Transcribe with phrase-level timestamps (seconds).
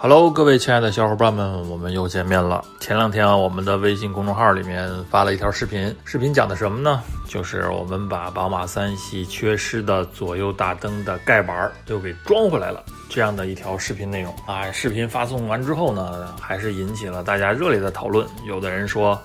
[0.00, 2.64] Hello，各位亲爱的小伙伴们，我们又见面了。
[2.78, 7.02] 前两天啊，我们的微信公众号里面发了一条视频，视频讲的什么呢？
[7.26, 14.70] 就是我们把宝马三系缺失的左右大灯的盖板又给装回来了，这样的一条视频内容啊。
[14.70, 18.24] 视频发送完之后呢，还是引起了大家热烈的讨论。
[18.46, 19.20] 有的人说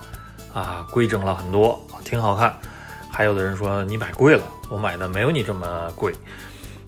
[0.52, 2.50] 啊，规整了很多，挺好看；
[3.08, 6.12] 还有的人说你买贵了，我买的没有你这么贵；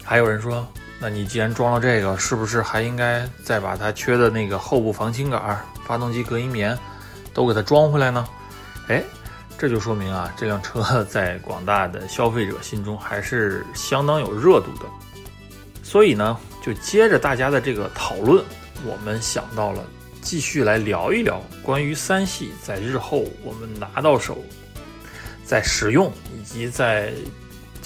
[0.03, 0.66] 还有人说。
[0.99, 6.77] 那你既然装了这个，是不是还应该再把它缺的那个后部防倾杆、发动机隔音棉
[7.35, 8.27] 都给它装回来呢？
[8.89, 9.05] 哎，
[9.59, 14.87] 这就说明啊，这辆车在广大的消费者心中还是相当有热度的。
[15.83, 18.43] 所以呢，就接着大家的这个讨论，
[18.87, 19.85] 我们想到了
[20.23, 24.38] 继续来聊一聊关于三系在日后我们拿到手，
[25.45, 27.13] 在使用以及在。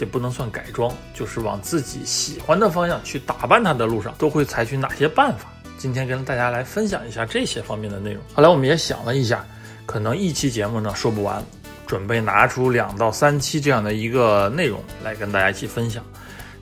[0.00, 5.52] 这不能算改装，就是往自己喜欢的方向去打扮它的路上，都会采取哪些办法？
[5.76, 8.22] 今天跟大家来分享一下这些方面的内容。
[8.32, 9.44] 后来我们也想了一下，
[9.84, 11.44] 可能一期节目呢说不完，
[11.86, 16.02] 准备拿出两到三期这样的一个内容来跟大家一起分享。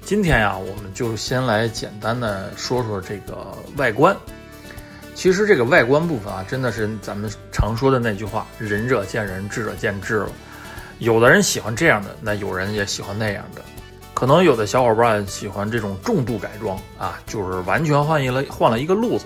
[0.02, 4.16] 今天呀，我们就先来简单的说说这个外观。
[5.14, 10.30] 其实这个外观部分啊，真的是咱们常说的那句话：仁者见仁，智者见智了。
[10.98, 13.62] 有的人喜欢这样的，那有人也喜欢那样的，
[14.14, 19.24] 可能有的小伙伴喜欢这种重度改装啊，就是完全换一了换了一个路子，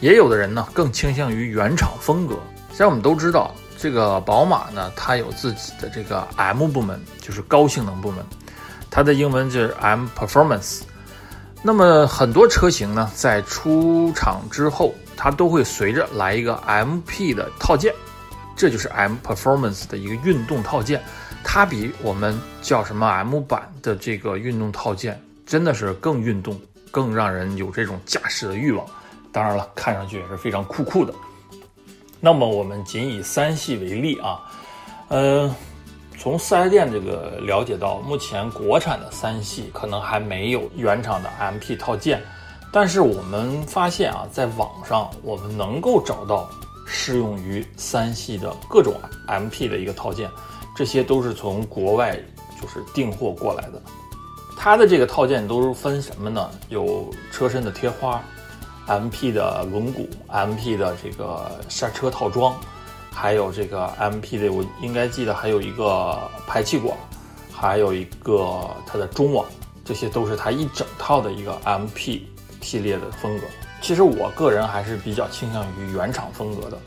[0.00, 2.36] 也有的人呢更倾向于原厂风格。
[2.72, 8.24] 像我们都知道，这个宝马呢，它有自己的这个 M 部门，就是高性能部门，
[8.90, 10.82] 它的英文就是 M Performance。
[11.62, 17.92] 那么很多车型呢，在出厂之后，它都会随着来一个 MP 的套件。
[18.62, 21.02] 这就是 M Performance 的一个运动套件，
[21.42, 26.56] 它比我们叫什么 M 版的这个运动套件，真的是更运动，
[26.92, 28.86] 更让人有这种驾驶的欲望。
[29.32, 31.12] 当然了，看上去也是非常酷酷的。
[32.20, 34.38] 那么我们仅以三系为例啊，
[35.08, 35.52] 呃，
[36.16, 42.22] 从四 S 店这个了解到，目前国产的三系可能还没有原厂的 MP 套件，
[42.72, 46.48] 但是我们发现啊，在网上我们能够找到。
[46.86, 48.94] 适用于三系的各种
[49.26, 50.30] MP 的一个套件，
[50.76, 52.18] 这些都是从国外
[52.60, 53.82] 就是订货过来的。
[54.56, 56.50] 它的这个套件都是分什么呢？
[56.68, 58.22] 有车身的贴花
[58.86, 62.54] ，MP 的轮毂，MP 的这个刹车套装，
[63.10, 66.16] 还有这个 MP 的，我应该记得还有一个
[66.46, 66.96] 排气管，
[67.50, 69.44] 还有一个它的中网，
[69.84, 72.22] 这些都是它一整套的一个 MP
[72.60, 73.46] 系列的风格。
[73.82, 76.78] 其实我个人还是比较倾向于原厂风格的，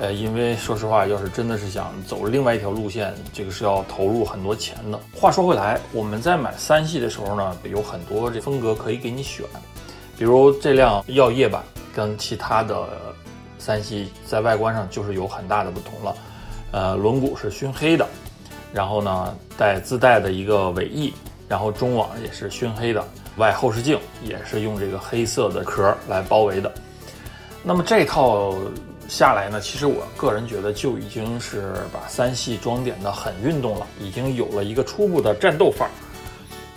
[0.00, 4.98] 呃，因为说实话，要是真的是想走另外一条路线，这个是要投入很多钱的。
[5.12, 9.44] 话说回来，我们在买三系的时候呢，有很多这风格可以给你选，
[10.16, 12.86] 比如这辆耀夜版跟其他的
[13.58, 16.16] 三系在外观上就是有很大的不同了，
[16.70, 18.06] 呃，轮毂是熏黑的，
[18.72, 21.12] 然后呢带自带的一个尾翼，
[21.48, 23.04] 然后中网也是熏黑的。
[23.36, 26.72] 外后视镜也是用这个黑色的壳来包围的。
[27.62, 28.54] 那么这套
[29.08, 35.90] 下来呢，其实我个人觉得就已经是把三系装点的很运动了，已经有了一个初步的战斗范儿。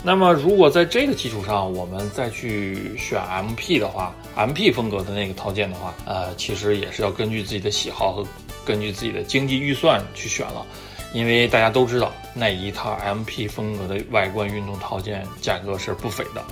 [0.01, 8.25] 那么如果在这个基础上，我们再去选 MP 的话，MP 风格的那个套件的话，呃，其实也是要根据自己的喜好和
[8.63, 10.65] 根据自己的经济预算去选了。
[11.11, 16.43] 因为大家都知道，那一套 MP 风格的外观运动套件价格是不菲的，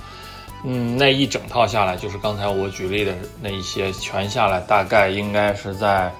[0.64, 6.12] 嗯，那一整套下来，就是刚才我举例的那一些，全下来大概应该是在，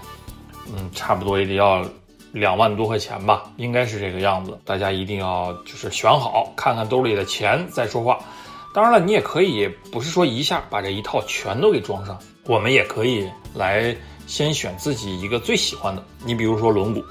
[0.73, 1.85] 嗯，差不多也得要
[2.31, 4.57] 两万多块钱吧，应该是这个样子。
[4.65, 8.21] 大家一定要就是选好，看看兜里的钱再说话。
[8.73, 12.17] 当然了，你也可以不是说一下把这一套全都给装上，
[12.47, 13.97] 我们也可以来
[14.29, 16.05] 先选自己一个最喜欢的。
[16.25, 17.03] 你比如说轮毂。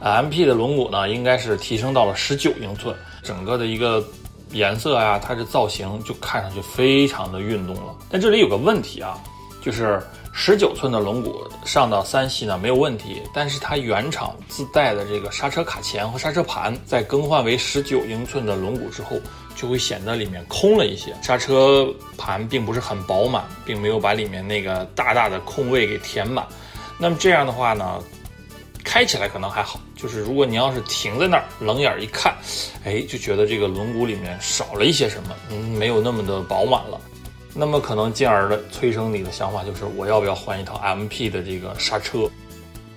[0.00, 4.02] M P 的轮毂呢，应该是提升到了十九英寸，整个的一个
[4.52, 7.94] 颜色呀，它的造型就看上去非常的运动了。
[8.08, 9.18] 但这里有个问题啊，
[9.60, 10.00] 就是
[10.32, 11.34] 十九寸的轮毂
[11.64, 19.16] 上到三系呢没有问题，但是它原厂自带的这个刹车卡钳和刹车盘，在更换为十九英寸的轮毂之后，
[19.56, 26.46] 就会显得里面空了一些，刹车盘并不是很饱满，并没有把里面那个大大的空位给填满。
[27.00, 28.00] 那么这样的话呢？
[28.88, 32.34] 开起来可能还好，就是如果你要是停在那儿，冷眼一看，
[32.84, 36.98] 哎，就觉得这个轮毂里面少了一些什么，嗯，没有那么的饱满了。
[37.54, 42.30] 那么可能进而的催生你的想法就是，我要不要换一套 MP 的这个刹车？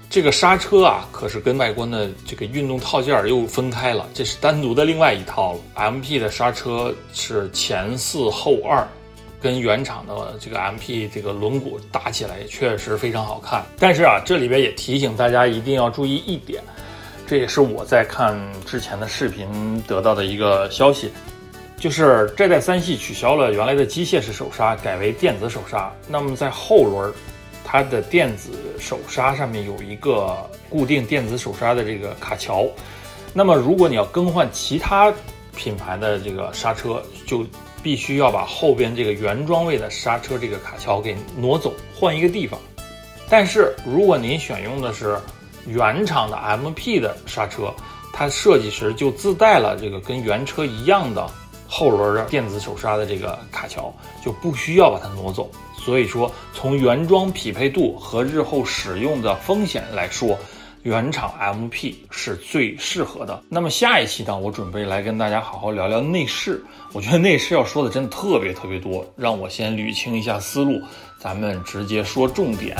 [0.09, 5.59] 这个刹车啊，可是跟外观的这个运动套件又分开了，这是单独的另外一套了。
[5.75, 8.87] MP 的刹车是前四后二，
[9.41, 13.65] 跟原厂的这个 MP 这个轮毂搭起来确实非常好看。
[13.79, 16.63] 但是啊，这里边也提醒大家一定要注意一点，
[17.25, 21.11] 这也是我在看之前的视频得到的一个消息，
[21.77, 25.91] 就是这代三系取消了原来的机械式手刹，改为电子手刹。
[26.07, 27.11] 那么在后轮。
[27.63, 28.49] 它的电子
[28.79, 30.35] 手刹上面有一个
[30.67, 32.67] 固定电子手刹的这个卡槽，
[33.33, 35.13] 那么如果你要更换其他
[35.55, 37.45] 品牌的这个刹车，就
[37.83, 42.59] 必须要把后边这个原装位的刹车这个卡槽给挪走，换一个地方。
[43.29, 45.17] 但是如果您选用的是
[45.65, 47.73] 原厂的 MP 的刹车，
[48.13, 51.29] 它设计时就自带了这个跟原车一样的
[51.67, 53.93] 后轮的电子手刹的这个卡槽，
[54.23, 55.49] 就不需要把它挪走。
[55.79, 60.37] 所以说，从原装匹配度和日后使用的风险来说，
[60.83, 63.43] 原厂 MP 是最适合的。
[63.49, 66.63] 那么下一期呢，我准备来跟大家好好聊聊内饰。
[66.91, 70.81] 我觉得内饰要说的真的特别特别多，让我先捋清一下思路，
[71.19, 72.75] 咱们直接说重点。